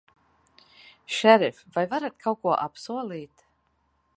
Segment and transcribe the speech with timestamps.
[1.17, 3.47] Šerif, vai varat kaut ko apsolīt?